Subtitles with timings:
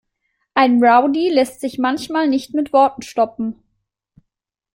[0.55, 3.61] Ein Rowdy lässt sich manchmal nicht mit Worten stoppen.